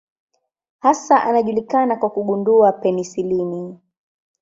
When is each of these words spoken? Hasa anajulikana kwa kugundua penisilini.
Hasa 0.79 1.23
anajulikana 1.23 1.95
kwa 1.95 2.09
kugundua 2.09 2.71
penisilini. 2.71 3.79